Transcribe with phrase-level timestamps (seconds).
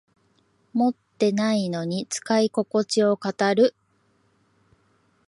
[0.73, 3.75] 持ってないのに使いここちを語る